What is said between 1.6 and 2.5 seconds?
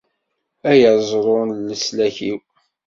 leslak-iw!